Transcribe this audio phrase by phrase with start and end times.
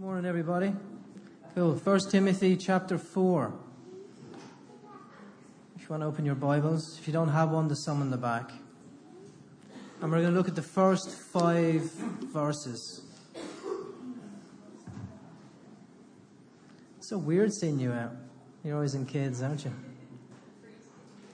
[0.00, 0.72] Morning, everybody.
[1.54, 1.76] Cool.
[1.76, 3.52] First Timothy chapter 4.
[5.76, 8.08] If you want to open your Bibles, if you don't have one, there's some in
[8.08, 8.50] the back.
[10.00, 11.82] And we're going to look at the first five
[12.32, 13.02] verses.
[16.96, 18.12] It's so weird seeing you out.
[18.64, 19.72] You're always in kids, aren't you?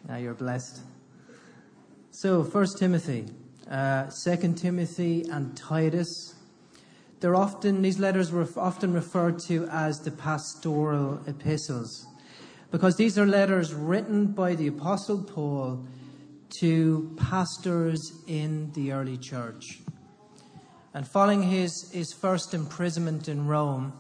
[0.09, 0.81] Now you're blessed.
[2.11, 3.27] So, First Timothy,
[3.71, 6.35] uh, Second Timothy, and Titus
[7.21, 12.07] they're often, these letters were often referred to as the pastoral epistles
[12.71, 15.87] because these are letters written by the Apostle Paul
[16.61, 19.81] to pastors in the early church.
[20.93, 23.93] And following his, his first imprisonment in Rome,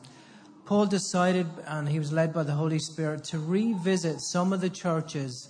[0.65, 4.71] Paul decided, and he was led by the Holy Spirit, to revisit some of the
[4.71, 5.49] churches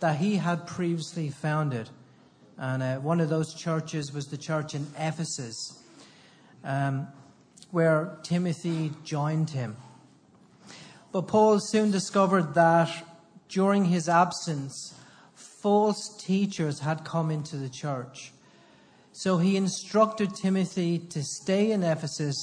[0.00, 1.90] that he had previously founded.
[2.56, 5.83] And uh, one of those churches was the church in Ephesus
[6.64, 7.06] um,
[7.70, 9.76] where Timothy joined him.
[11.12, 12.90] But Paul soon discovered that
[13.48, 14.94] during his absence,
[15.34, 18.32] false teachers had come into the church.
[19.12, 22.36] So he instructed Timothy to stay in Ephesus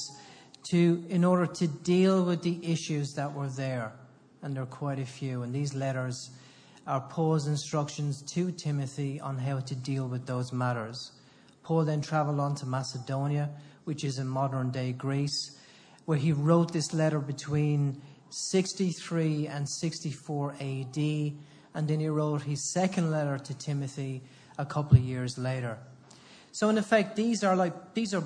[0.70, 3.92] to, in order to deal with the issues that were there.
[4.40, 5.42] And there are quite a few.
[5.42, 6.30] And these letters
[6.86, 11.12] are Paul's instructions to Timothy on how to deal with those matters.
[11.62, 13.50] Paul then traveled on to Macedonia
[13.84, 15.56] which is in modern day Greece,
[16.04, 20.96] where he wrote this letter between 63 and 64 AD,
[21.74, 24.22] and then he wrote his second letter to Timothy
[24.58, 25.78] a couple of years later.
[26.52, 28.24] So, in effect, these are like these are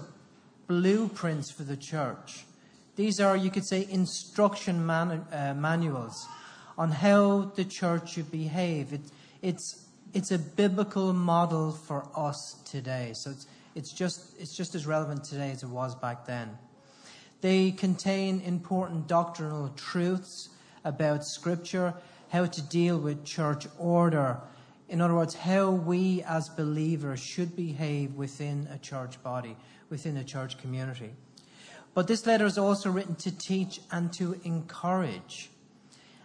[0.67, 2.45] blueprints for the church.
[2.97, 6.27] These are, you could say, instruction uh, manuals
[6.79, 8.93] on how the church should behave.
[8.93, 9.03] It,
[9.43, 13.13] it's it's a biblical model for us today.
[13.15, 16.57] So it's it's just, it's just as relevant today as it was back then.
[17.43, 20.49] They contain important doctrinal truths
[20.83, 21.93] about Scripture,
[22.31, 24.41] how to deal with church order.
[24.89, 29.59] In other words, how we as believers should behave within a church body,
[29.91, 31.13] within a church community.
[31.93, 35.51] But this letter is also written to teach and to encourage.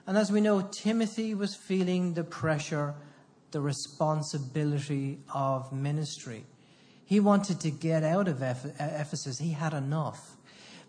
[0.07, 2.95] And as we know, Timothy was feeling the pressure,
[3.51, 6.45] the responsibility of ministry.
[7.11, 9.37] He wanted to get out of uh, Ephesus.
[9.37, 10.37] He had enough.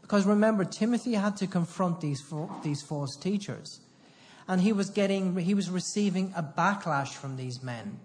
[0.02, 2.22] Because remember, Timothy had to confront these,
[2.62, 3.80] these false teachers.
[4.46, 7.98] And he was getting, he was receiving a backlash from these men.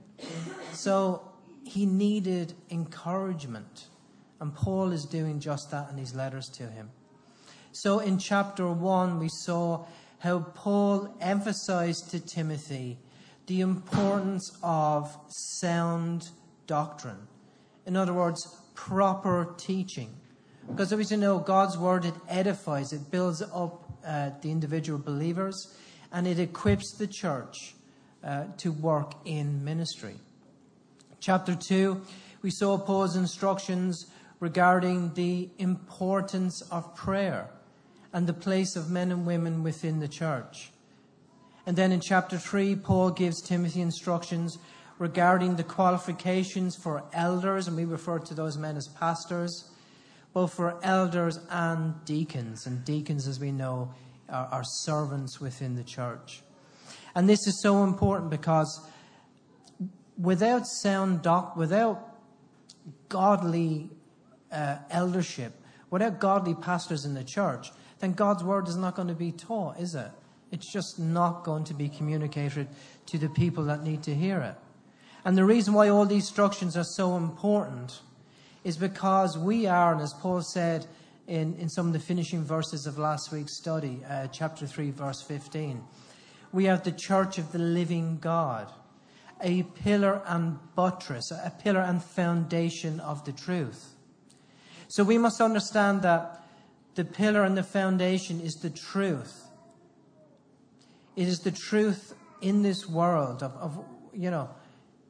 [0.72, 1.32] So
[1.64, 3.86] he needed encouragement.
[4.42, 6.90] And Paul is doing just that in his letters to him.
[7.72, 9.86] So in chapter 1, we saw
[10.18, 12.98] how Paul emphasized to Timothy
[13.46, 16.30] the importance of sound
[16.66, 17.28] doctrine.
[17.88, 20.14] In other words, proper teaching.
[20.70, 25.74] Because as you know, God's word, it edifies, it builds up uh, the individual believers,
[26.12, 27.76] and it equips the church
[28.24, 30.16] uh, to work in ministry.
[31.22, 32.02] Chapter 2,
[32.42, 34.06] we saw Paul's instructions
[34.42, 37.50] regarding the importance of prayer
[38.12, 40.72] and the place of men and women within the church.
[41.66, 44.58] And then in chapter 3, Paul gives Timothy instructions
[45.00, 49.70] regarding the qualifications for elders, and we refer to those men as pastors,
[50.34, 52.66] both for elders and deacons.
[52.66, 53.94] And deacons, as we know,
[54.30, 56.42] are, are servants within the church.
[57.16, 58.80] And this is so important because
[60.18, 62.16] without sound doc, without
[63.10, 63.90] godly
[64.52, 65.54] uh, eldership,
[65.90, 69.80] without godly pastors in the church, then God's word is not going to be taught,
[69.80, 70.12] is it?
[70.52, 72.68] It's just not going to be communicated
[73.08, 74.56] to the people that need to hear it.
[75.28, 78.00] And the reason why all these instructions are so important
[78.64, 80.86] is because we are, and as Paul said
[81.28, 85.22] in, in some of the finishing verses of last week's study, uh, chapter 3, verse
[85.22, 85.84] 15,
[86.54, 88.72] we are the church of the living God,
[89.42, 93.96] a pillar and buttress, a pillar and foundation of the truth.
[94.88, 96.42] So we must understand that
[96.96, 99.46] the pillar and the foundation is the truth.
[101.18, 104.50] It is the truth in this world of, of you know,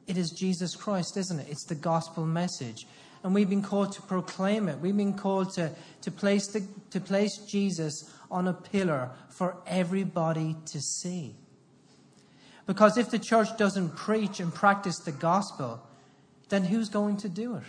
[0.08, 1.46] it is Jesus Christ, isn't it?
[1.48, 2.86] It's the gospel message.
[3.22, 4.78] And we've been called to proclaim it.
[4.78, 5.70] We've been called to,
[6.02, 11.34] to, place, the, to place Jesus on a pillar for everybody to see.
[12.66, 15.82] Because if the church doesn't preach and practice the gospel,
[16.48, 17.64] then who's going to do it?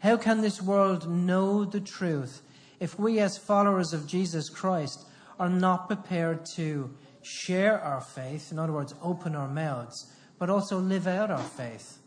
[0.00, 2.42] How can this world know the truth
[2.78, 5.06] if we, as followers of Jesus Christ,
[5.40, 6.90] are not prepared to
[7.22, 11.98] share our faith, in other words, open our mouths, but also live out our faith.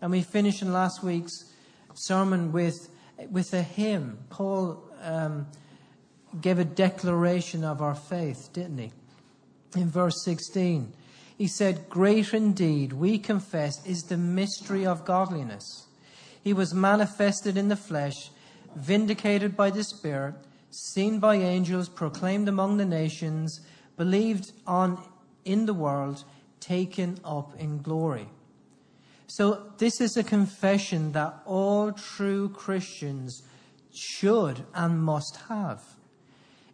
[0.00, 1.52] And we finished in last week's
[1.94, 2.88] sermon with,
[3.30, 4.18] with a hymn.
[4.30, 5.46] Paul um,
[6.40, 8.92] gave a declaration of our faith, didn't he?
[9.76, 10.92] In verse 16,
[11.36, 15.86] he said, Great indeed, we confess, is the mystery of godliness.
[16.42, 18.30] He was manifested in the flesh,
[18.74, 20.34] vindicated by the Spirit,
[20.70, 23.60] seen by angels, proclaimed among the nations,
[23.96, 25.02] believed on
[25.44, 26.24] in the world,
[26.60, 28.28] taken up in glory.
[29.26, 33.42] So, this is a confession that all true Christians
[33.94, 35.82] should and must have.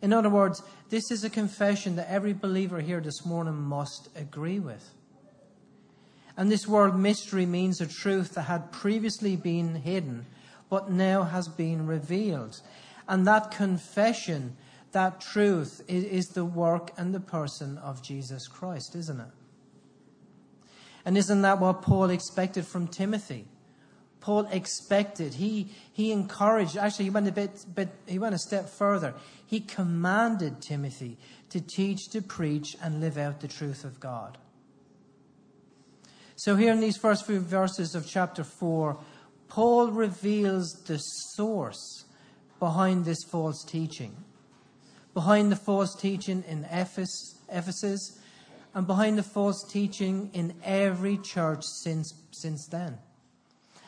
[0.03, 4.59] In other words, this is a confession that every believer here this morning must agree
[4.59, 4.93] with.
[6.37, 10.27] And this word mystery means a truth that had previously been hidden,
[10.69, 12.61] but now has been revealed.
[13.09, 14.57] And that confession,
[14.93, 19.29] that truth, is, the work and the person of Jesus Christ, isn't it?
[21.07, 23.47] And isn't that what Paul expected from Timothy?
[24.21, 25.35] Paul expected.
[25.35, 29.15] He, he encouraged, actually, he went a bit, bit, he went a step further.
[29.47, 31.17] He commanded Timothy
[31.51, 34.37] to teach, to preach, and live out the truth of God.
[36.35, 38.99] So, here in these first few verses of chapter 4,
[39.49, 42.05] Paul reveals the source
[42.59, 44.17] behind this false teaching.
[45.15, 48.19] Behind the false teaching in Ephesus
[48.77, 52.99] and behind the false teaching in every church since, since then.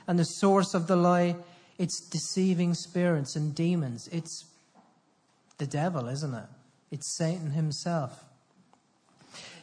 [0.06, 1.36] And the source of the lie,
[1.76, 4.08] it's deceiving spirits and demons.
[4.10, 4.46] It's
[5.58, 6.46] the devil, isn't it?
[6.90, 8.24] It's Satan himself.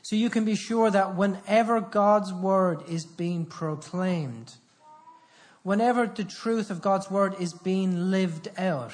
[0.04, 4.54] So you can be sure that whenever God's word is being proclaimed,
[5.64, 8.94] whenever the truth of God's word is being lived out,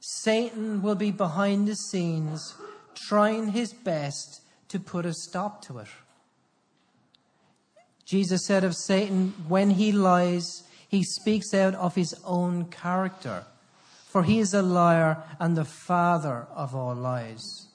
[0.00, 2.54] Satan will be behind the scenes
[2.94, 5.88] trying his best to put a stop to it.
[8.04, 13.44] Jesus said of Satan, when he lies, he speaks out of his own character,
[14.08, 17.68] for he is a liar and the father of all lies.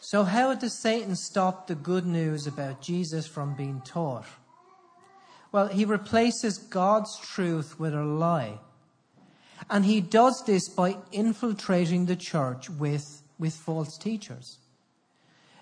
[0.00, 4.24] So, how does Satan stop the good news about Jesus from being taught?
[5.52, 8.58] Well, he replaces God's truth with a lie.
[9.68, 14.58] And he does this by infiltrating the church with, with false teachers.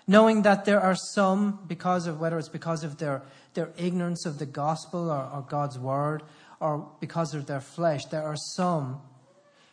[0.09, 3.21] Knowing that there are some, because of whether it's because of their,
[3.53, 6.23] their ignorance of the gospel or, or God's word,
[6.59, 8.99] or because of their flesh, there are some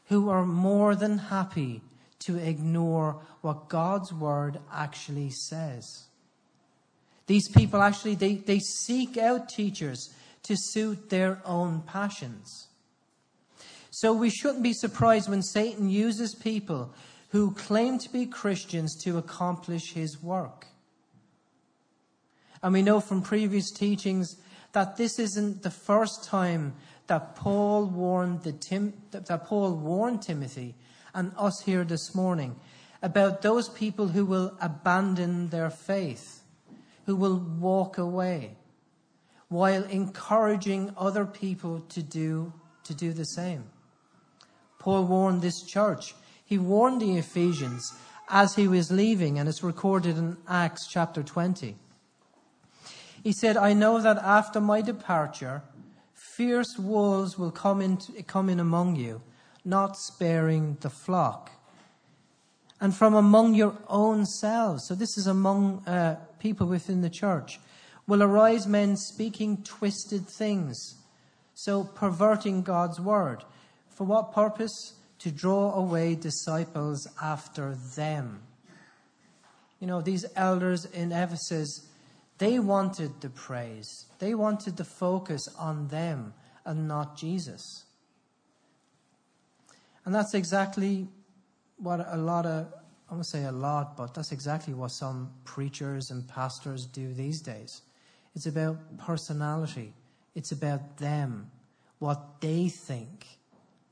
[0.09, 1.81] who are more than happy
[2.19, 6.05] to ignore what God's word actually says.
[7.27, 10.12] These people actually, they, they seek out teachers
[10.43, 12.69] to suit their own passions.
[13.91, 16.93] So we shouldn't be surprised when Satan uses people
[17.37, 20.69] who claim to be Christians to accomplish his work.
[22.62, 24.38] And we know from previous teachings
[24.73, 26.73] that this isn't the first time
[27.09, 30.77] that Paul warned Tim, that Paul warned Timothy
[31.15, 32.56] and us here this morning
[33.03, 36.41] about those people who will abandon their faith,
[37.05, 38.56] who will walk away,
[39.49, 42.55] while encouraging other people to do,
[42.85, 43.65] to do the same.
[44.79, 46.15] Paul warned this church.
[46.46, 47.93] He warned the Ephesians
[48.31, 51.76] as he was leaving, and it's recorded in Acts chapter 20.
[53.22, 55.62] He said, I know that after my departure,
[56.14, 59.20] fierce wolves will come in, come in among you
[59.66, 61.50] not sparing the flock.
[62.81, 67.58] And from among your own selves, so this is among uh, people within the church,
[68.06, 70.94] will arise men speaking twisted things,
[71.55, 73.43] so perverting God's word.
[73.91, 74.94] For what purpose?
[75.20, 78.43] To draw away disciples after them.
[79.81, 81.87] You know, these elders in Ephesus,
[82.39, 84.06] they wanted the praise.
[84.19, 87.85] They wanted the focus on them and not Jesus.
[90.05, 91.08] And that's exactly
[91.79, 92.73] what a lot of,
[93.11, 97.41] I won't say a lot, but that's exactly what some preachers and pastors do these
[97.41, 97.82] days.
[98.35, 99.93] It's about personality.
[100.35, 101.51] It's about them,
[101.99, 103.27] what they think.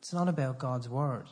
[0.05, 1.29] It's not about God's word.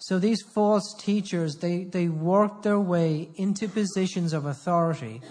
[0.00, 5.22] So these false teachers, they, they worked their way into positions of authority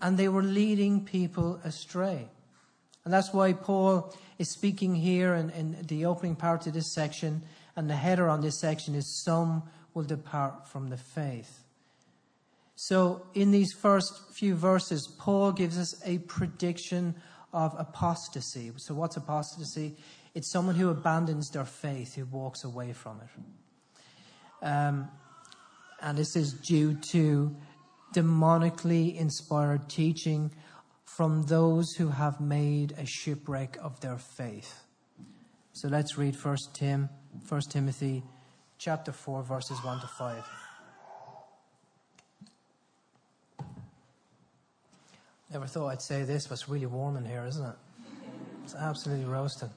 [0.00, 2.30] and they were leading people astray.
[3.04, 7.42] And that's why Paul is speaking here in, in the opening part of this section,
[7.76, 11.64] and the header on this section is Some will depart from the faith.
[12.76, 17.14] So, in these first few verses, Paul gives us a prediction
[17.52, 18.72] of apostasy.
[18.76, 19.96] So, what's apostasy?
[20.34, 24.66] It's someone who abandons their faith, who walks away from it.
[24.66, 25.08] Um,
[26.00, 27.56] and this is due to
[28.14, 30.52] demonically inspired teaching
[31.04, 34.82] from those who have made a shipwreck of their faith.
[35.72, 37.08] So let's read First Tim,
[37.44, 38.22] First Timothy,
[38.78, 40.44] chapter four, verses one to five.
[45.52, 47.76] Never thought I'd say this, but it's really warm in here, isn't it?
[48.64, 49.70] It's absolutely roasting.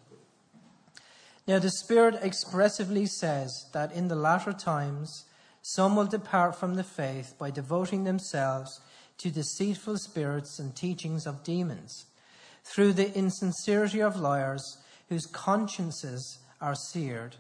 [1.46, 5.26] Now, the Spirit expressively says that in the latter times,
[5.62, 8.80] some will depart from the faith by devoting themselves
[9.18, 12.06] to deceitful spirits and teachings of demons,
[12.64, 14.78] through the insincerity of liars
[15.10, 17.36] whose consciences are seared,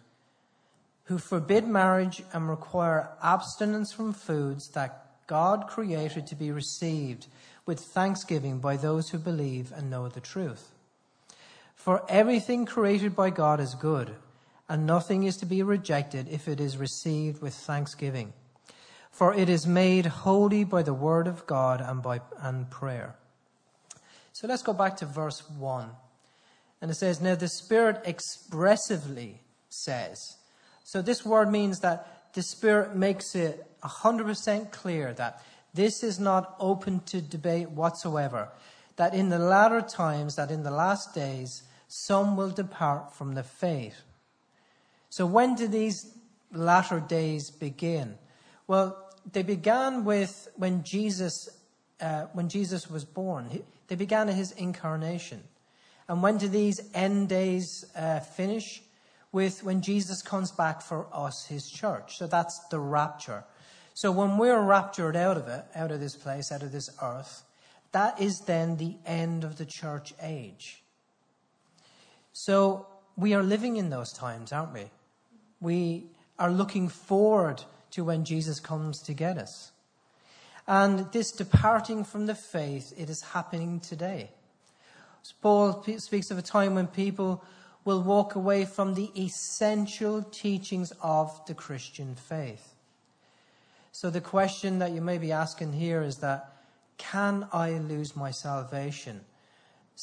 [1.05, 7.27] who forbid marriage and require abstinence from foods that God created to be received
[7.65, 10.72] with thanksgiving by those who believe and know the truth.
[11.83, 14.15] For everything created by God is good,
[14.69, 18.31] and nothing is to be rejected if it is received with thanksgiving.
[19.11, 23.15] For it is made holy by the word of God and by and prayer.
[24.31, 25.89] So let's go back to verse 1.
[26.81, 30.37] And it says, Now the Spirit expressively says.
[30.85, 36.55] So this word means that the Spirit makes it 100% clear that this is not
[36.61, 38.47] open to debate whatsoever.
[38.95, 41.63] That in the latter times, that in the last days,
[41.95, 44.01] some will depart from the faith.
[45.11, 46.17] So when do these
[46.51, 48.17] latter days begin?
[48.65, 48.97] Well,
[49.31, 51.49] they began with when Jesus,
[52.01, 53.61] uh, when Jesus was born.
[53.89, 55.43] They began at his incarnation.
[56.07, 58.81] And when do these end days uh, finish?
[59.31, 62.17] With when Jesus comes back for us, his church.
[62.17, 63.43] So that's the rapture.
[63.93, 67.43] So when we're raptured out of it, out of this place, out of this earth,
[67.91, 70.82] that is then the end of the church age.
[72.33, 74.89] So we are living in those times, aren't we?
[75.61, 79.71] We are looking forward to when Jesus comes to get us.
[80.67, 84.31] And this departing from the faith, it is happening today.
[85.41, 87.43] Paul speaks of a time when people
[87.85, 92.73] will walk away from the essential teachings of the Christian faith.
[93.91, 96.55] So the question that you may be asking here is that,
[96.97, 99.21] can I lose my salvation?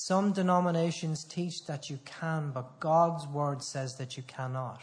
[0.03, 4.81] Some denominations teach that you can, but God's word says that you cannot.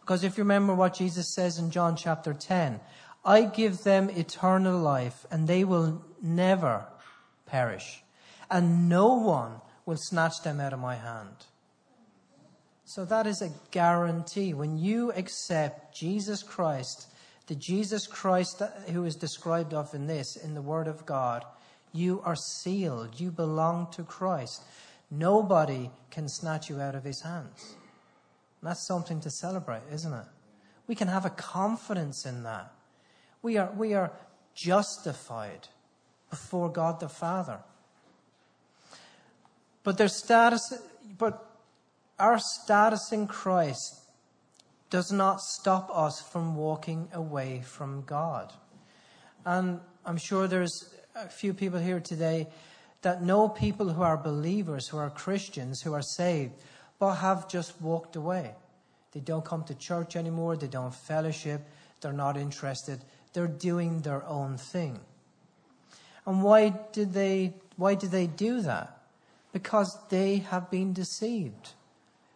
[0.00, 2.80] Because if you remember what Jesus says in John chapter 10,
[3.26, 6.86] I give them eternal life and they will never
[7.44, 8.02] perish
[8.50, 11.44] and no one will snatch them out of my hand.
[12.86, 14.54] So that is a guarantee.
[14.54, 17.06] When you accept Jesus Christ
[17.50, 21.44] the Jesus Christ who is described of in this, in the Word of God,
[21.92, 23.20] you are sealed.
[23.20, 24.62] You belong to Christ.
[25.10, 27.74] Nobody can snatch you out of his hands.
[28.60, 30.26] And that's something to celebrate, isn't it?
[30.86, 32.72] We can have a confidence in that.
[33.42, 34.12] We are, we are
[34.54, 35.68] justified
[36.28, 37.60] before God the Father.
[39.82, 40.74] But their status,
[41.18, 41.46] but
[42.18, 44.00] our status in Christ
[44.90, 48.52] does not stop us from walking away from God.
[49.44, 52.48] And I'm sure there's a few people here today
[53.02, 56.52] that know people who are believers, who are Christians, who are saved,
[56.98, 58.54] but have just walked away.
[59.12, 61.62] They don't come to church anymore, they don't fellowship,
[62.00, 63.00] they're not interested,
[63.32, 65.00] they're doing their own thing.
[66.26, 68.98] And why did they why did they do that?
[69.52, 71.70] Because they have been deceived.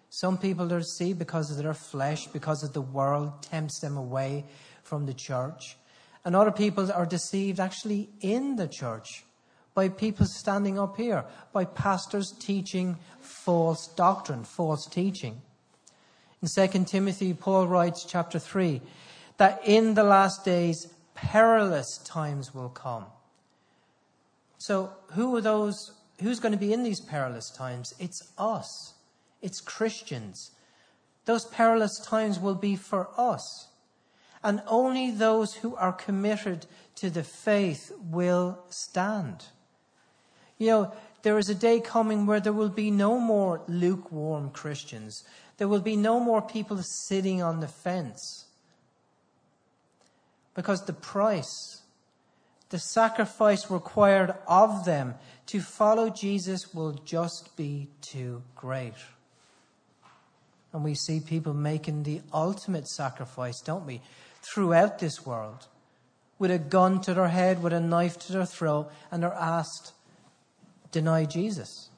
[0.09, 4.47] Some people are deceived because of their flesh, because of the world tempts them away
[4.83, 5.76] from the church.
[6.25, 9.25] And other people are deceived actually in the church
[9.75, 15.43] by people standing up here, by pastors teaching false doctrine, false teaching.
[16.40, 18.81] In 2 Timothy, Paul writes, chapter 3,
[19.38, 23.07] that in the last days perilous times will come.
[24.59, 25.93] So, who are those?
[26.23, 27.93] Who's going to be in these perilous times?
[27.99, 28.95] It's us.
[29.43, 30.52] It's Christians.
[31.25, 33.69] Those perilous times will be for us.
[34.45, 39.47] And only those who are committed to the faith will stand.
[40.59, 45.25] You know, there is a day coming where there will be no more lukewarm Christians.
[45.57, 48.45] There will be no more people sitting on the fence.
[50.55, 51.81] Because the price,
[52.69, 55.15] the sacrifice required of them
[55.47, 58.95] to follow Jesus will just be too great.
[60.75, 64.03] And we see people making the ultimate sacrifice, don't we?
[64.53, 65.67] Throughout this world.
[66.39, 69.93] With a gun to their head, with a knife to their throat, and they're asked,
[70.91, 71.89] deny Jesus.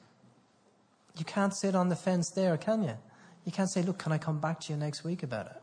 [1.17, 2.97] You can't sit on the fence there, can you?
[3.45, 5.61] You can't say, look, can I come back to you next week about it?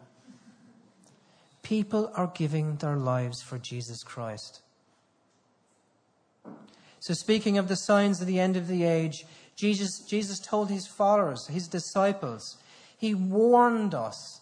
[1.63, 4.63] People are giving their lives for Jesus Christ.
[7.01, 9.27] So, speaking of the signs of the end of the age,
[9.57, 12.57] Jesus, Jesus told his followers, his disciples,
[12.97, 14.41] he warned us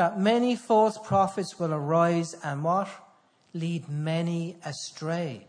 [0.00, 2.88] that many false prophets will arise and what?
[3.52, 5.46] Lead many astray.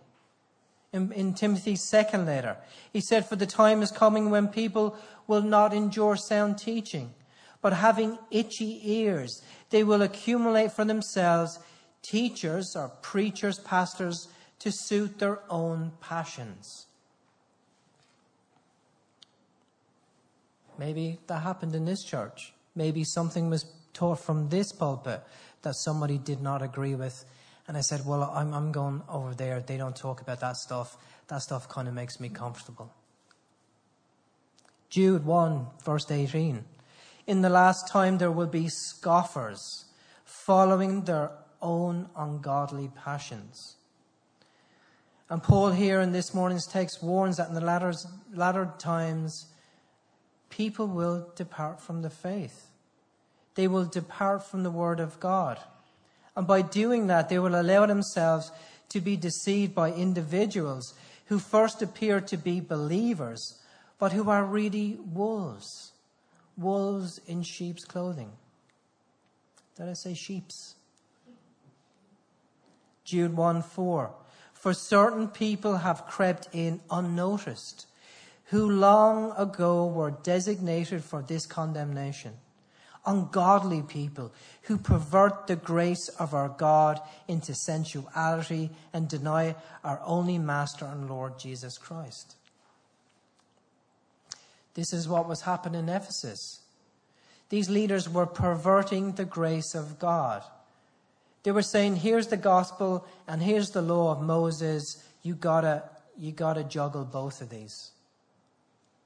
[0.92, 2.58] In, in, Timothy's second letter,
[2.92, 7.14] he said, For the time is coming when people will not endure sound teaching,
[7.62, 11.58] but having itchy ears, they will accumulate for themselves
[12.02, 14.28] teachers or preachers, pastors,
[14.60, 16.88] to suit their own passions.
[20.78, 22.52] Maybe that happened in this church.
[22.76, 23.64] Maybe something was
[23.94, 25.22] taught from this pulpit
[25.62, 27.26] that somebody did not agree with.
[27.68, 29.60] And I said, Well, I'm, I'm going over there.
[29.60, 30.98] They don't talk about that stuff.
[31.28, 32.92] That stuff kind of makes me comfortable.
[34.90, 36.66] Jude 1, verse 18.
[37.28, 39.86] In the last time there will be scoffers
[40.26, 41.32] following their
[41.62, 43.78] own ungodly passions.
[45.30, 47.94] And Paul here in this morning's text warns that in the latter,
[48.34, 49.48] latter times,
[50.50, 52.71] people will depart from the faith.
[53.56, 55.60] They will depart from the word of God.
[56.36, 58.52] And by doing that, they will allow themselves
[58.90, 60.94] to be deceived by individuals
[61.26, 63.60] who first appear to be believers,
[64.00, 65.92] but who are really wolves.
[66.58, 68.32] Wolves in sheep's clothing.
[69.78, 70.76] Did I say sheep's?
[73.04, 74.14] Jude 1 4.
[74.54, 77.88] For certain people have crept in unnoticed,
[78.46, 82.34] who long ago were designated for this condemnation.
[83.06, 84.32] Ungodly people
[84.64, 91.10] who pervert the grace of our God into sensuality and deny our only Master and
[91.10, 92.36] Lord Jesus Christ.
[94.74, 96.62] This is what was happening in Ephesus.
[97.50, 100.44] These leaders were perverting the grace of God.
[101.44, 105.04] They were saying, here's the gospel and here's the law of Moses.
[105.24, 105.84] You gotta,
[106.18, 107.92] you gotta juggle both of these.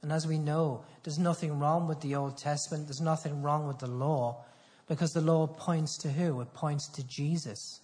[0.05, 2.85] And as we know, there's nothing wrong with the Old Testament.
[2.85, 4.45] There's nothing wrong with the law
[4.87, 6.41] because the law points to who?
[6.41, 7.79] It points to Jesus.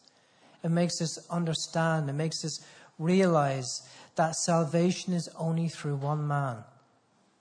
[0.64, 2.12] It makes us understand.
[2.12, 2.64] It makes us
[3.00, 3.82] realize
[4.18, 6.58] that salvation is only through one man,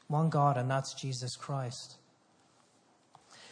[0.08, 1.96] one God, and that's Jesus Christ.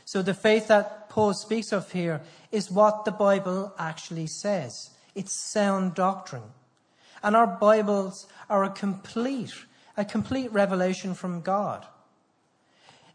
[0.07, 4.93] So the faith that Paul speaks of here is what the Bible actually says.
[5.15, 6.55] It's sound doctrine.
[7.23, 9.53] And our Bibles are a complete,
[9.99, 11.85] a complete revelation from God.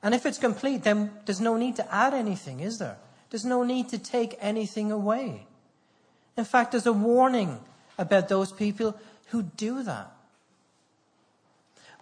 [0.03, 2.97] And if it's complete, then there's no need to add anything, is there?
[3.31, 5.47] There's no need to take anything away.
[6.37, 7.59] In fact, there's a warning
[7.97, 8.95] about those people
[9.27, 10.11] who do that.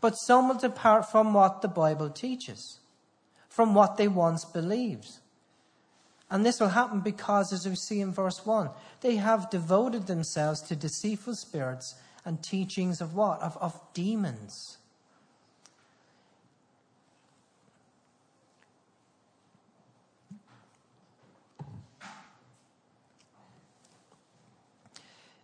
[0.02, 2.80] But some will depart from what the Bible teaches
[3.52, 5.10] from what they once believed.
[6.30, 8.70] And this will happen because, as we see in verse 1,
[9.02, 13.42] they have devoted themselves to deceitful spirits and teachings of what?
[13.42, 14.78] Of, of demons.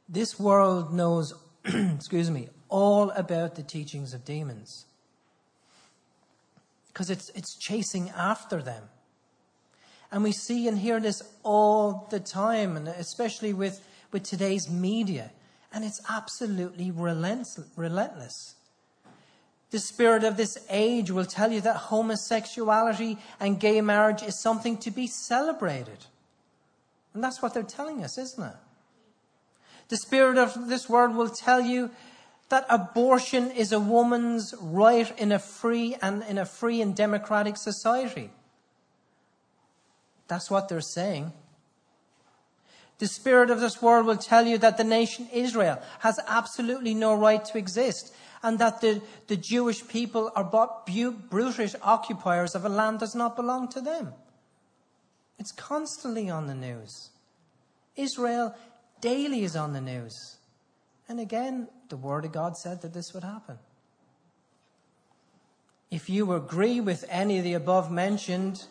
[0.10, 1.34] This world knows,
[1.66, 4.86] excuse me, all about the teachings of demons
[6.98, 8.82] because it's, it's chasing after them.
[10.12, 15.30] And we see and hear this all the time, and especially with, with today's media.
[15.74, 18.56] And it's absolutely relentless.
[19.70, 24.78] The spirit of this age will tell you that homosexuality and gay marriage is something
[24.78, 26.06] to be celebrated.
[27.14, 28.56] And that's what they're telling us, isn't it?
[29.90, 31.92] The spirit of this world will tell you
[32.50, 37.58] that abortion is a woman's right in a free and in a free and democratic
[37.58, 38.32] society.
[40.28, 41.34] That's what they're saying.
[43.00, 47.14] The spirit of this world will tell you that the nation Israel has absolutely no
[47.14, 50.90] right to exist and that the, the Jewish people are but
[51.30, 54.14] brutish occupiers of a land that does not belong to them.
[55.38, 57.10] It's constantly on the news.
[57.96, 58.56] Israel
[59.02, 60.38] daily is on the news.
[61.08, 63.58] And again, the Word of God said that this would happen.
[65.90, 68.66] If you agree with any of the above mentioned,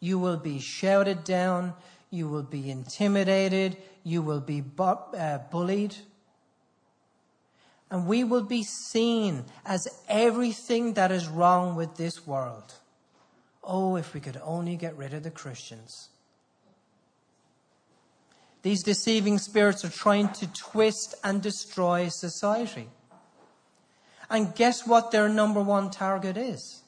[0.00, 1.74] you will be shouted down,
[2.10, 5.96] you will be intimidated, you will be bu- uh, bullied.
[7.90, 12.74] And we will be seen as everything that is wrong with this world.
[13.64, 16.10] Oh, if we could only get rid of the Christians.
[18.62, 22.88] These deceiving spirits are trying to twist and destroy society.
[24.30, 26.82] And guess what their number one target is?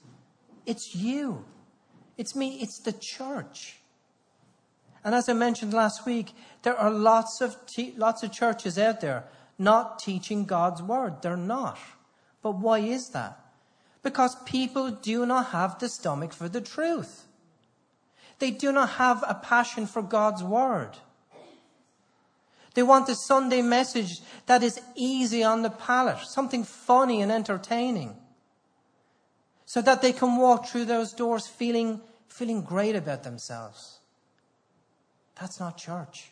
[0.66, 1.44] It's you.
[2.18, 2.59] It's me.
[2.61, 3.79] It's the church.
[5.04, 6.32] And as I mentioned last week,
[6.62, 9.24] there are lots of, te- lots of churches out there
[9.58, 11.20] not teaching God's word.
[11.22, 11.78] They're not.
[12.42, 13.38] But why is that?
[14.02, 17.26] Because people do not have the stomach for the truth.
[18.38, 20.96] They do not have a passion for God's word.
[22.74, 28.16] They want a Sunday message that is easy on the palate, something funny and entertaining,
[29.66, 33.99] so that they can walk through those doors feeling, feeling great about themselves.
[35.40, 36.31] That's not church.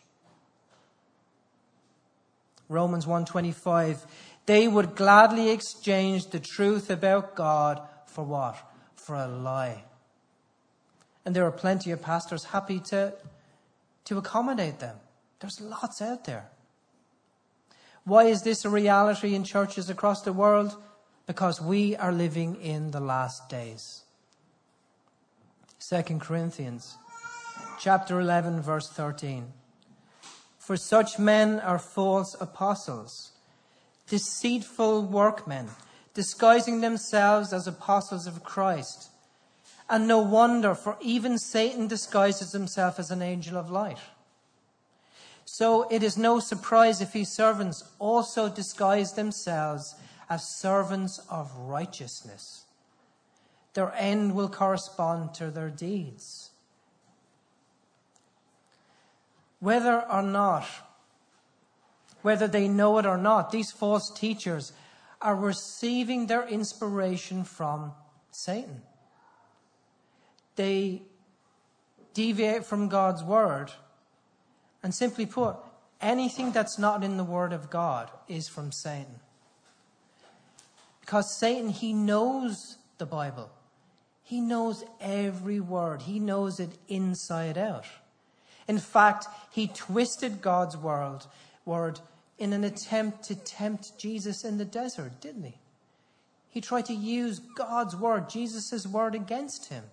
[2.69, 4.07] Romans 125
[4.49, 8.57] they would gladly exchange the truth about God for what?
[8.95, 9.85] For a lie.
[11.27, 13.13] And there are plenty of pastors happy to,
[14.07, 14.97] to accommodate them.
[15.41, 16.49] There's lots out there.
[18.05, 20.75] Why is this a reality in churches across the world?
[21.27, 24.05] Because we are living in the last days.
[25.91, 26.97] 2 Corinthians
[27.79, 29.53] chapter 11 verse 13.
[30.59, 33.33] For such men are false apostles,
[34.09, 35.69] deceitful workmen,
[36.13, 39.11] disguising themselves as apostles of Christ.
[39.89, 43.99] And no wonder, for even Satan disguises himself as an angel of light.
[45.47, 49.95] So it is no surprise if his servants also disguise themselves
[50.29, 52.67] as servants of righteousness.
[53.73, 56.51] Their end will correspond to their deeds.
[59.61, 60.67] Whether or not,
[62.23, 64.73] whether they know it or not, these false teachers
[65.21, 67.93] are receiving their inspiration from
[68.31, 68.83] Satan.
[70.57, 71.03] They
[72.15, 73.73] deviate from God's word
[74.83, 75.57] and simply put,
[76.01, 79.21] anything that's not in the Word of God is from Satan.
[81.01, 83.51] Because Satan, he knows the Bible.
[84.23, 86.03] He knows every word.
[86.03, 87.87] He knows it inside out.
[88.69, 91.21] In fact, he twisted God's word,
[91.65, 92.01] word
[92.39, 95.55] in an attempt to tempt Jesus in the desert, didn't he?
[96.51, 99.85] He tried to use God's word, Jesus' word, against him.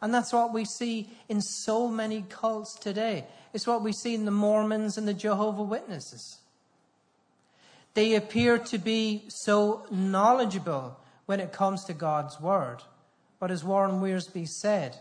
[0.00, 3.24] And that's what we see in so many cults today.
[3.52, 6.38] It's what we see in the Mormons and the Jehovah Witnesses.
[7.94, 12.82] They appear to be so knowledgeable when it comes to God's word.
[13.40, 14.98] But as Warren Wiersbe said,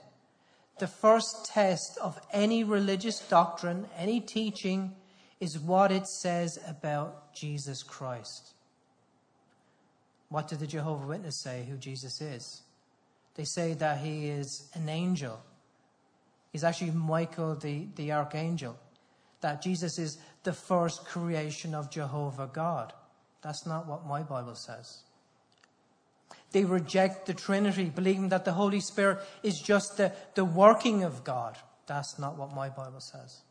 [0.79, 4.93] the first test of any religious doctrine, any teaching,
[5.39, 8.53] is what it says about Jesus Christ.
[10.29, 12.63] What did the Jehovah Witness say who Jesus is?
[13.35, 15.41] They say that he is an angel.
[16.51, 18.77] He's actually Michael the, the archangel.
[19.41, 22.93] That Jesus is the first creation of Jehovah God.
[23.41, 25.03] That's not what my Bible says.
[26.55, 31.25] They reject the Trinity, believing that the Holy Spirit is just the, the working of
[31.25, 31.57] God.
[31.85, 33.41] That's not what my Bible says.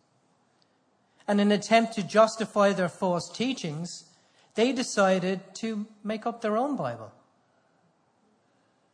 [1.29, 4.05] And in an attempt to justify their false teachings,
[4.55, 7.13] they decided to make up their own Bible.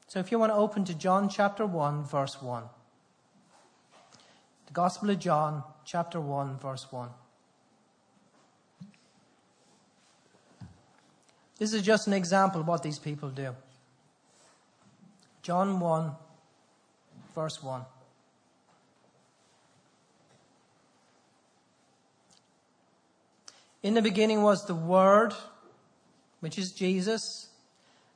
[0.08, 2.64] So if you want to open to John chapter 1, verse 1.
[4.66, 7.10] The Gospel of John, chapter 1, verse 1.
[11.60, 13.54] This is just an example of what these people do.
[15.42, 16.12] John 1,
[17.34, 17.82] verse 1.
[23.82, 25.32] In the beginning was the Word,
[26.40, 27.50] which is Jesus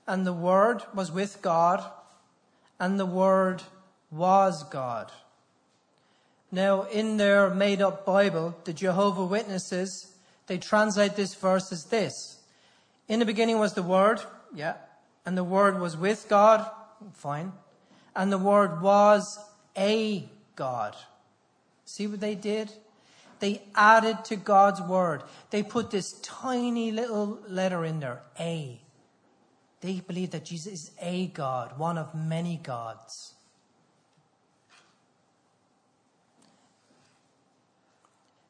[0.07, 1.85] and the Word was with God,
[2.79, 3.63] and the Word
[4.11, 5.11] was God.
[6.53, 10.13] Now, in their made up Bible, the Jehovah Witnesses,
[10.47, 12.39] they translate this verse as this.
[13.09, 14.21] In the beginning was the Word,
[14.55, 14.75] yeah,
[15.25, 16.69] and the Word was with God,
[17.13, 17.53] fine,
[18.15, 19.39] and the Word was
[19.77, 20.97] a God.
[21.85, 22.73] See what they did?
[23.41, 25.23] They added to God's Word.
[25.51, 28.81] They put this tiny little letter in there, A.
[29.81, 33.35] They believe that Jesus is a God, one of many gods.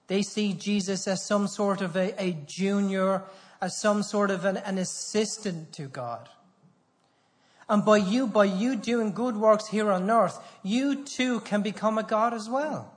[0.07, 3.23] They see Jesus as some sort of a, a junior,
[3.61, 6.29] as some sort of an, an assistant to God.
[7.69, 11.97] And by you, by you doing good works here on earth, you too can become
[11.97, 12.93] a God as well.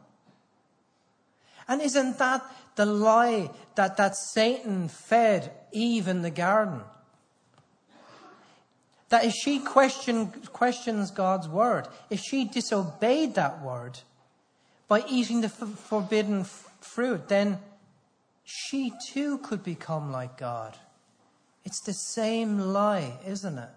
[1.67, 2.43] And isn't that
[2.75, 6.81] the lie that, that Satan fed Eve in the garden?
[9.09, 13.99] That if she question, questions God's word, if she disobeyed that word
[14.87, 17.59] by eating the f- forbidden f- fruit, then
[18.43, 20.75] she too could become like God.
[21.63, 23.69] It's the same lie, isn't it?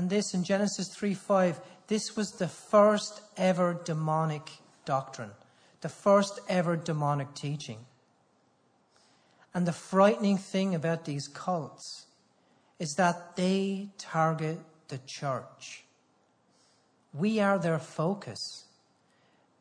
[0.00, 4.48] And this in Genesis 3 5, this was the first ever demonic
[4.86, 5.32] doctrine,
[5.82, 7.80] the first ever demonic teaching.
[9.52, 12.06] And the frightening thing about these cults
[12.78, 15.84] is that they target the church.
[17.12, 18.64] We are their focus.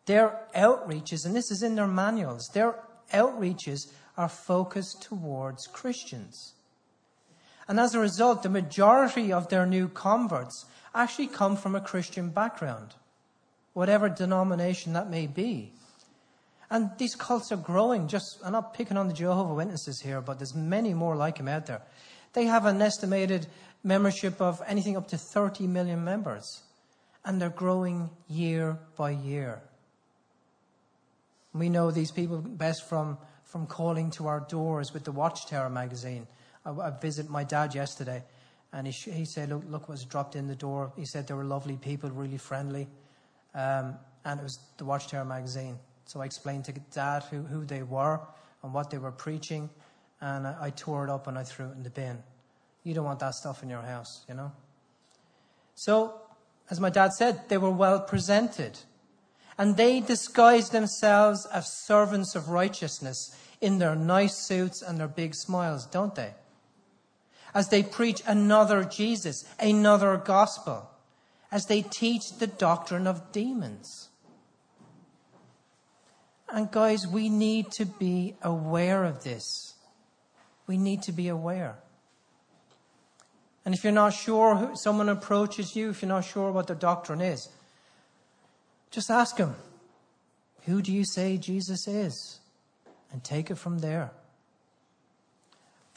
[0.05, 2.79] Their outreaches, and this is in their manuals, their
[3.11, 6.53] outreaches are focused towards Christians.
[7.69, 12.29] And as a result, the majority of their new converts actually come from a Christian
[12.29, 12.95] background,
[13.73, 15.71] whatever denomination that may be.
[16.71, 18.07] And these cults are growing.
[18.07, 21.47] Just, I'm not picking on the Jehovah Witnesses here, but there's many more like them
[21.47, 21.83] out there.
[22.33, 23.45] They have an estimated
[23.83, 26.63] membership of anything up to 30 million members,
[27.23, 29.61] and they're growing year by year.
[31.53, 36.25] We know these people best from, from calling to our doors with the Watchtower magazine.
[36.65, 38.23] I, I visited my dad yesterday,
[38.71, 40.91] and he, he said, look, look what's dropped in the door.
[40.95, 42.87] He said they were lovely people, really friendly.
[43.55, 43.95] Um,
[44.25, 45.79] and it was the Watchtower magazine.
[46.05, 48.19] So I explained to dad who, who they were
[48.63, 49.69] and what they were preaching,
[50.21, 52.21] and I, I tore it up and I threw it in the bin.
[52.83, 54.51] You don't want that stuff in your house, you know?
[55.75, 56.21] So,
[56.69, 58.79] as my dad said, they were well presented.
[59.57, 65.35] And they disguised themselves as servants of righteousness in their nice suits and their big
[65.35, 66.33] smiles, don't they?
[67.53, 70.89] As they preach another Jesus, another gospel,
[71.51, 74.09] as they teach the doctrine of demons.
[76.51, 79.75] And guys, we need to be aware of this.
[80.67, 81.77] We need to be aware.
[83.65, 86.75] And if you're not sure who someone approaches you, if you're not sure what the
[86.75, 87.49] doctrine is,
[88.89, 89.55] just ask them,
[90.65, 92.39] Who do you say Jesus is?
[93.11, 94.11] And take it from there.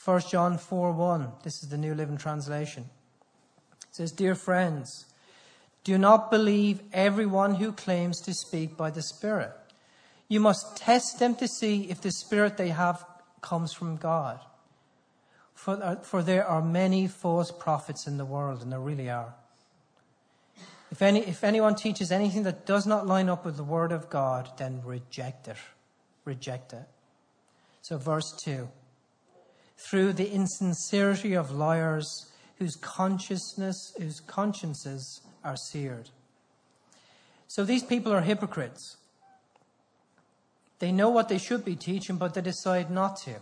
[0.05, 2.91] 1 John 4 1, this is the New Living Translation.
[3.89, 5.07] It says, Dear friends,
[5.85, 9.53] do not believe everyone who claims to speak by the Spirit
[10.33, 13.05] you must test them to see if the spirit they have
[13.43, 14.41] comes from God.
[15.53, 19.35] For, uh, for there are many false prophets in the world, and there really are.
[20.91, 24.09] If, any, if anyone teaches anything that does not line up with the word of
[24.09, 25.59] God, then reject it.
[26.25, 26.89] Reject it.
[27.83, 28.71] So, verse 2
[29.89, 36.11] Through the insincerity of liars whose consciousness, whose consciences are seared.
[37.49, 38.97] So, these people are hypocrites.
[40.79, 43.37] They know what they should be teaching, but they decide not to.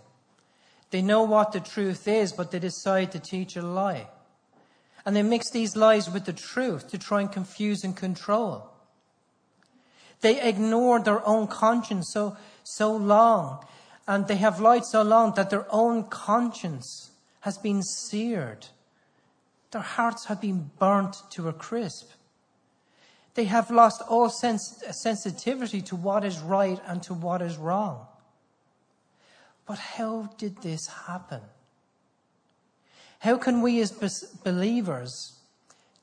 [0.90, 4.08] They know what the truth is, but they decide to teach a lie.
[5.06, 8.70] And they mix these lies with the truth to try and confuse and control.
[10.20, 13.64] They ignore their own conscience so, so long,
[14.10, 18.66] and they have lied so long that their own conscience has been seared.
[19.70, 22.10] Their hearts have been burnt to a crisp.
[23.34, 28.08] They have lost all sens- sensitivity to what is right and to what is wrong.
[29.64, 31.42] But how did this happen?
[33.20, 33.92] How can we as
[34.42, 35.38] believers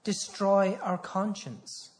[0.06, 1.92] destroy our conscience?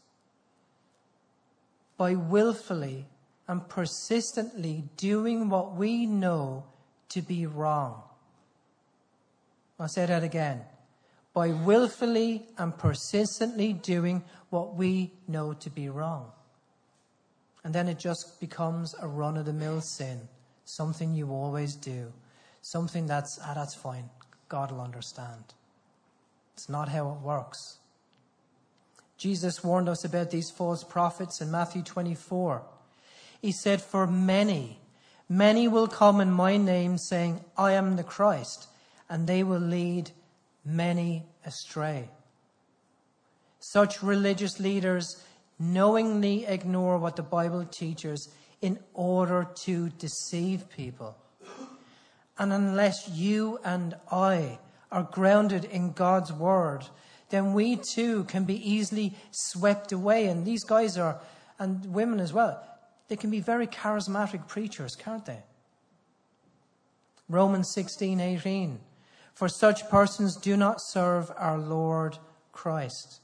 [1.98, 3.04] By willfully
[3.48, 6.64] and persistently doing what we know
[7.08, 8.02] to be wrong.
[9.80, 10.62] I'll say that again
[11.34, 16.32] by willfully and persistently doing what we know to be wrong.
[17.62, 20.20] And then it just becomes a run of the mill sin,
[20.64, 22.12] something you always do,
[22.62, 24.10] something that's, ah, that's fine,
[24.48, 25.54] God will understand.
[26.54, 27.78] It's not how it works.
[29.16, 32.62] Jesus warned us about these false prophets in Matthew 24.
[33.40, 34.80] He said, For many,
[35.28, 38.68] many will come in my name saying, I am the Christ,
[39.08, 40.10] and they will lead
[40.64, 42.10] many astray.
[43.60, 45.22] Such religious leaders
[45.58, 48.28] knowingly ignore what the Bible teaches
[48.60, 51.16] in order to deceive people.
[52.38, 54.58] And unless you and I
[54.92, 56.86] are grounded in God's word,
[57.30, 60.26] then we too can be easily swept away.
[60.26, 61.20] And these guys are,
[61.58, 62.62] and women as well,
[63.08, 65.42] they can be very charismatic preachers, can't they?
[67.28, 68.80] Romans 16, 18.
[69.34, 72.18] For such persons do not serve our Lord
[72.52, 73.20] Christ,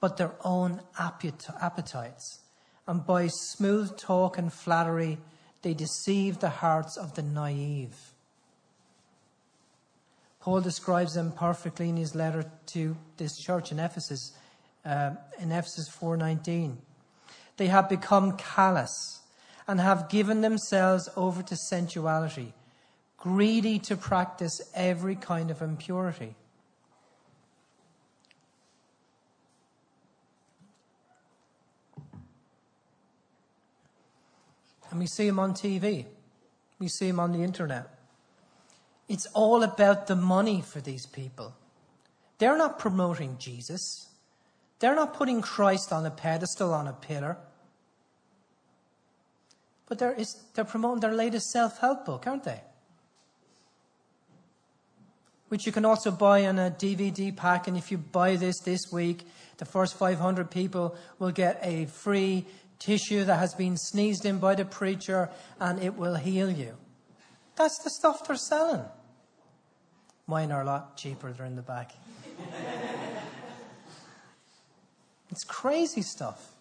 [0.00, 2.40] but their own appetites.
[2.86, 5.18] And by smooth talk and flattery,
[5.62, 8.12] they deceive the hearts of the naive.
[10.40, 14.32] Paul describes them perfectly in his letter to this church in Ephesus,
[14.84, 16.78] uh, in Ephesus 4:19.
[17.56, 19.20] They have become callous
[19.66, 22.52] and have given themselves over to sensuality
[23.26, 26.36] greedy to practice every kind of impurity.
[34.90, 36.06] And we see them on TV.
[36.78, 37.88] We see them on the internet.
[39.08, 41.52] It's all about the money for these people.
[42.38, 44.08] They're not promoting Jesus.
[44.78, 47.38] They're not putting Christ on a pedestal, on a pillar.
[49.86, 50.16] But they're,
[50.54, 52.60] they're promoting their latest self help book, aren't they?
[55.48, 57.68] Which you can also buy on a DVD pack.
[57.68, 59.26] And if you buy this this week,
[59.58, 62.46] the first 500 people will get a free
[62.78, 66.76] tissue that has been sneezed in by the preacher and it will heal you.
[67.56, 68.84] That's the stuff they're selling.
[70.26, 71.92] Mine are a lot cheaper, they're in the back.
[75.30, 76.52] it's crazy stuff.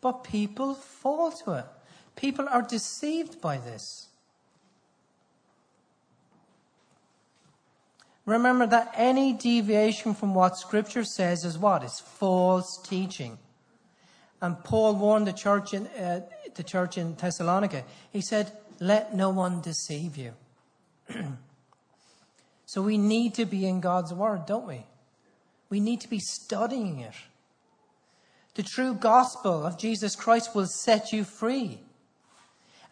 [0.00, 1.64] But people fall to it.
[2.16, 4.08] People are deceived by this.
[8.26, 11.82] Remember that any deviation from what Scripture says is what?
[11.84, 13.38] Is false teaching.
[14.40, 16.20] And Paul warned the church in, uh,
[16.54, 17.84] the church in Thessalonica.
[18.10, 20.32] He said, let no one deceive you.
[22.66, 24.84] so we need to be in God's Word, don't we?
[25.70, 27.14] We need to be studying it.
[28.54, 31.80] The true gospel of Jesus Christ will set you free.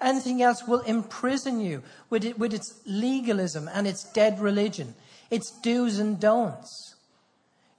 [0.02, 4.94] Anything else will imprison you with, it, with its legalism and its dead religion,
[5.30, 6.96] its do's and don'ts.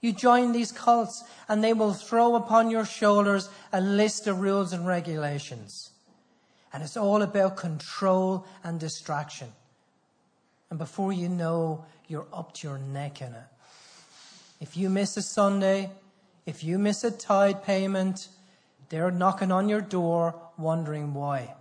[0.00, 4.72] You join these cults and they will throw upon your shoulders a list of rules
[4.72, 5.90] and regulations.
[6.72, 9.48] And it's all about control and distraction.
[10.70, 13.48] And before you know, you're up to your neck in it.
[14.60, 15.90] If you miss a Sunday,
[16.46, 18.28] if you miss a tithe payment,
[18.88, 21.54] they're knocking on your door wondering why.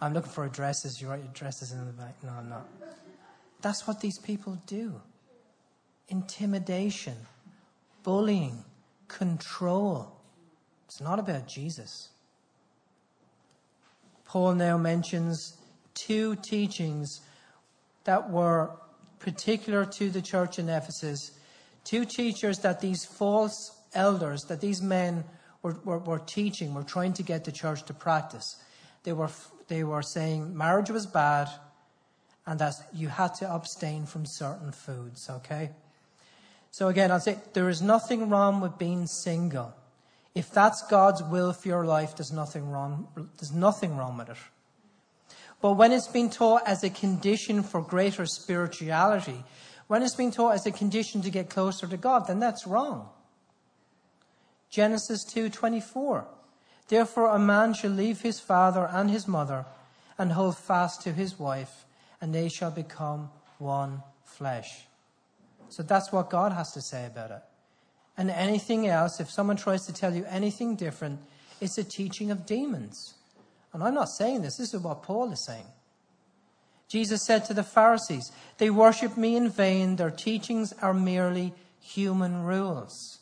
[0.00, 1.00] I'm looking for addresses.
[1.00, 2.14] You write your addresses in the back.
[2.22, 2.68] No, I'm not.
[3.62, 5.00] That's what these people do
[6.08, 7.16] intimidation,
[8.04, 8.64] bullying,
[9.08, 10.12] control.
[10.84, 12.10] It's not about Jesus.
[14.24, 15.56] Paul now mentions
[15.94, 17.20] two teachings
[18.04, 18.70] that were
[19.18, 21.32] particular to the church in Ephesus,
[21.84, 25.24] two teachers that these false elders, that these men
[25.62, 28.56] were, were, were teaching, were trying to get the church to practice.
[29.04, 29.30] They were,
[29.68, 31.48] they were saying marriage was bad
[32.46, 35.70] and that you had to abstain from certain foods, okay?
[36.70, 39.74] So again, I'll say there is nothing wrong with being single.
[40.34, 44.36] If that's God's will for your life, there's nothing wrong, there's nothing wrong with it.
[45.62, 49.42] But when it's been taught as a condition for greater spirituality,
[49.86, 53.08] when it's been taught as a condition to get closer to God, then that's wrong.
[54.68, 56.26] Genesis 2:24.
[56.88, 59.66] Therefore a man shall leave his father and his mother
[60.18, 61.84] and hold fast to his wife,
[62.20, 64.86] and they shall become one flesh.
[65.68, 67.42] So that's what God has to say about it.
[68.16, 71.20] And anything else, if someone tries to tell you anything different,
[71.60, 73.14] it's a teaching of demons.
[73.72, 75.66] And I'm not saying this, this is what Paul is saying.
[76.88, 82.44] Jesus said to the Pharisees, They worship me in vain, their teachings are merely human
[82.44, 83.18] rules.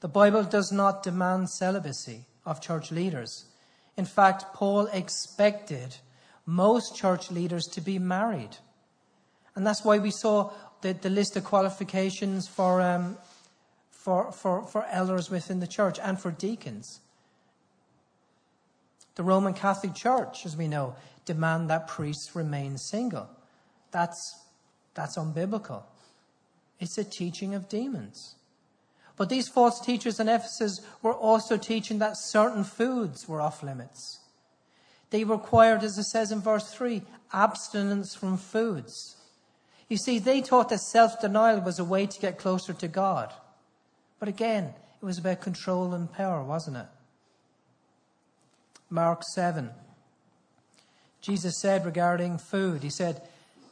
[0.00, 3.46] The Bible does not demand celibacy of church leaders.
[3.96, 5.96] In fact, Paul expected
[6.46, 8.56] most church leaders to be married.
[9.54, 13.18] And that's why we saw the, the list of qualifications for, um,
[13.90, 17.00] for, for, for elders within the church and for deacons.
[19.16, 23.28] The Roman Catholic Church, as we know, demand that priests remain single.
[23.90, 24.44] That's,
[24.94, 25.82] that's unbiblical.
[26.78, 28.36] It's a teaching of demons.
[29.18, 34.20] But these false teachers in Ephesus were also teaching that certain foods were off limits.
[35.10, 37.02] They required, as it says in verse 3,
[37.32, 39.16] abstinence from foods.
[39.88, 43.32] You see, they taught that self denial was a way to get closer to God.
[44.20, 46.86] But again, it was about control and power, wasn't it?
[48.88, 49.70] Mark 7.
[51.20, 53.22] Jesus said regarding food, He said,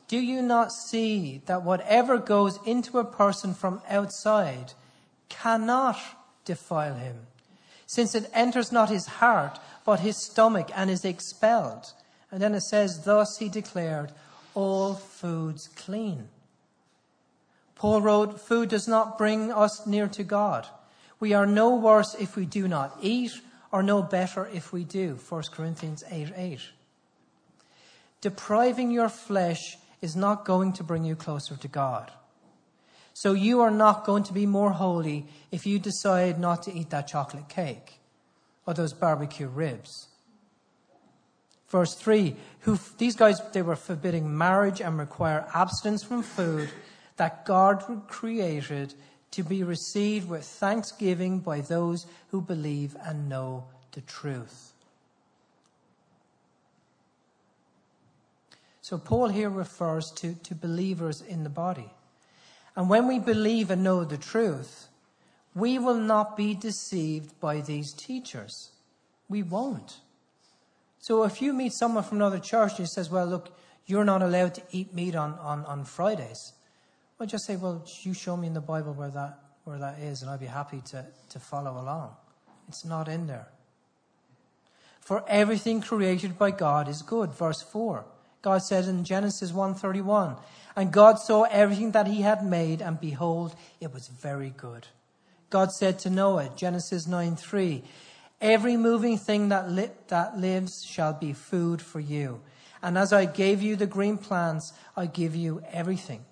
[0.09, 4.73] Do you not see that whatever goes into a person from outside
[5.29, 5.99] cannot
[6.45, 7.27] defile him,
[7.87, 11.93] since it enters not his heart, but his stomach, and is expelled?
[12.31, 14.13] And then it says, Thus he declared,
[14.55, 16.29] all foods clean.
[17.75, 20.67] Paul wrote, Food does not bring us near to God.
[21.21, 23.33] We are no worse if we do not eat,
[23.71, 25.19] or no better if we do.
[25.29, 26.61] 1 Corinthians 8 8.
[28.23, 32.11] Depriving your flesh is not going to bring you closer to God.
[33.17, 36.91] So you are not going to be more holy if you decide not to eat
[36.91, 37.99] that chocolate cake
[38.67, 40.09] or those barbecue ribs.
[41.71, 46.69] Verse 3 who, These guys, they were forbidding marriage and require abstinence from food
[47.17, 48.93] that God created
[49.31, 54.75] to be received with thanksgiving by those who believe and know the truth.
[58.83, 61.96] So Paul here refers to, to believers in the body.
[62.77, 64.89] And when we believe and know the truth,
[65.55, 68.73] we will not be deceived by these teachers.
[69.29, 70.01] We won't.
[70.99, 73.57] So if you meet someone from another church and he says, well, look,
[73.87, 76.53] you're not allowed to eat meat on, on, on Fridays.
[77.19, 80.21] Well, just say, well, you show me in the Bible where that, where that is,
[80.21, 82.15] and I'd be happy to, to follow along.
[82.69, 83.49] It's not in there.
[85.01, 87.33] For everything created by God is good.
[87.33, 88.05] Verse 4.
[88.43, 90.37] God said in Genesis 1:31,
[90.77, 94.87] and God saw everything that he had made and behold it was very good.
[95.51, 97.83] God said to Noah, Genesis 9:3,
[98.41, 102.41] every moving thing that, li- that lives shall be food for you.
[102.83, 106.25] And as I gave you the green plants, I give you everything.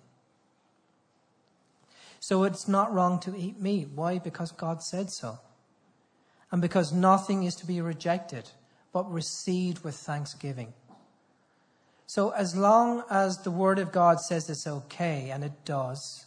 [2.21, 3.89] So it's not wrong to eat meat.
[3.95, 4.19] Why?
[4.19, 5.41] Because God said so.
[6.51, 8.49] And because nothing is to be rejected,
[8.93, 10.73] but received with thanksgiving.
[12.07, 16.27] So as long as the Word of God says it's okay, and it does,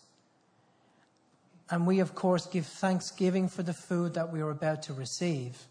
[1.69, 5.67] and we of course give thanksgiving for the food that we are about to receive,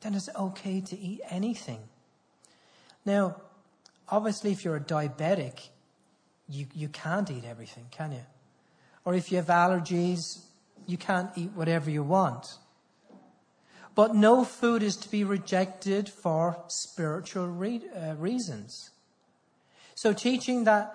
[0.00, 1.80] then it's okay to eat anything.
[3.04, 3.36] Now,
[4.08, 5.68] obviously, if you're a diabetic,
[6.48, 8.24] you, you can't eat everything, can you?
[9.04, 10.44] Or if you have allergies,
[10.86, 12.58] you can't eat whatever you want.
[13.94, 18.90] But no food is to be rejected for spiritual re- uh, reasons.
[19.96, 20.94] So teaching that,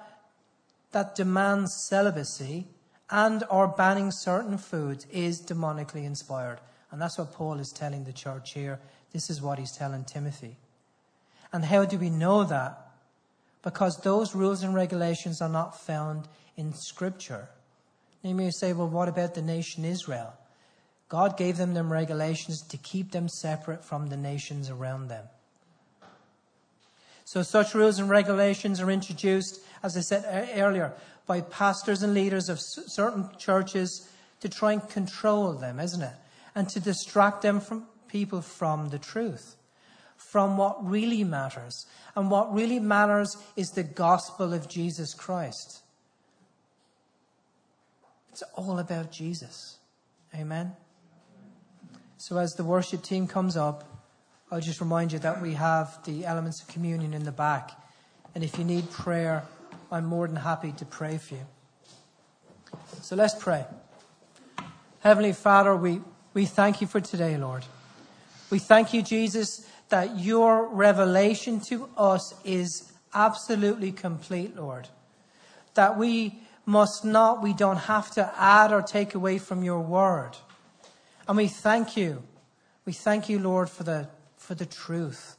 [0.91, 2.68] that demands celibacy
[3.10, 6.60] and or banning certain foods is demonically inspired.
[6.91, 8.80] And that's what Paul is telling the church here.
[9.12, 10.56] This is what he's telling Timothy.
[11.52, 12.91] And how do we know that?
[13.64, 17.49] Because those rules and regulations are not found in Scripture.
[18.22, 20.34] You may say, well, what about the nation Israel?
[21.10, 25.26] God gave them them regulations to keep them separate from the nations around them.
[27.32, 30.92] So such rules and regulations are introduced, as I said earlier,
[31.26, 34.10] by pastors and leaders of certain churches
[34.42, 36.14] to try and control them, isn't it?
[36.56, 39.56] And to distract them from people from the truth,
[40.18, 41.86] from what really matters.
[42.18, 45.84] And what really matters is the gospel of Jesus Christ.
[48.34, 49.78] It's all about Jesus.
[50.36, 50.74] Amen.
[52.18, 53.91] So as the worship team comes up,
[54.54, 57.72] I'll just remind you that we have the elements of communion in the back.
[58.36, 59.43] And if you need prayer,
[59.89, 61.45] I'm more than happy to pray for you.
[63.02, 63.64] So let's pray.
[64.99, 66.02] Heavenly Father, we,
[66.34, 67.64] we thank you for today, Lord.
[68.49, 74.89] We thank you, Jesus, that your revelation to us is absolutely complete, Lord.
[75.76, 80.32] That we must not, we don't have to add or take away from your word.
[81.26, 82.22] And we thank you.
[82.84, 84.10] We thank you, Lord, for the
[84.52, 85.38] for the truth,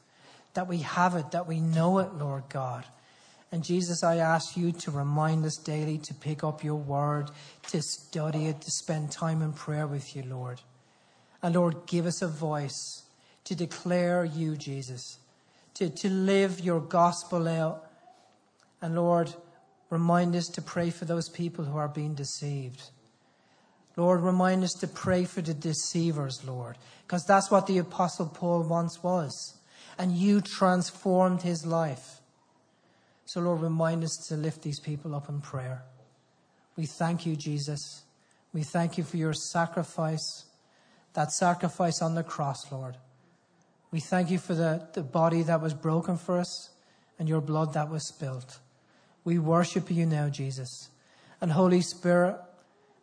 [0.55, 2.87] that we have it, that we know it, Lord God.
[3.53, 7.31] And Jesus, I ask you to remind us daily to pick up your word,
[7.69, 10.63] to study it, to spend time in prayer with you, Lord.
[11.43, 13.03] And Lord, give us a voice
[13.45, 15.19] to declare you, Jesus,
[15.75, 17.91] to, to live your gospel out.
[18.81, 19.35] And Lord,
[19.91, 22.81] remind us to pray for those people who are being deceived.
[23.97, 28.63] Lord, remind us to pray for the deceivers, Lord, because that's what the Apostle Paul
[28.63, 29.59] once was.
[29.99, 32.21] And you transformed his life.
[33.27, 35.83] So, Lord, remind us to lift these people up in prayer.
[36.77, 38.03] We thank you, Jesus.
[38.53, 40.47] We thank you for your sacrifice,
[41.13, 42.97] that sacrifice on the cross, Lord.
[43.91, 46.71] We thank you for the, the body that was broken for us
[47.19, 48.59] and your blood that was spilt.
[49.25, 50.89] We worship you now, Jesus.
[51.41, 52.37] And Holy Spirit,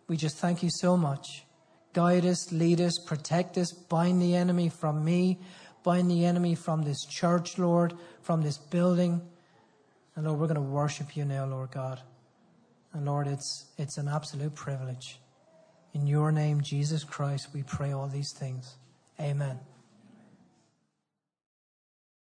[0.09, 1.45] we just thank you so much.
[1.93, 5.39] Guide us, lead us, protect us, bind the enemy from me,
[5.83, 9.21] bind the enemy from this church, Lord, from this building.
[10.15, 12.01] And Lord, we're going to worship you now, Lord God.
[12.93, 15.19] And Lord, it's, it's an absolute privilege.
[15.93, 18.77] In your name, Jesus Christ, we pray all these things.
[19.19, 19.59] Amen.